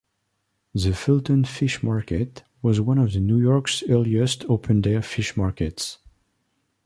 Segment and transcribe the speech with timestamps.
[0.73, 5.99] The Fulton Fish Market was one of New York's earliest open-air fish markets.